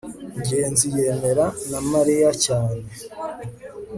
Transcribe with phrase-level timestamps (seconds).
[0.39, 2.79] ngenzi yemeye na mariya cyane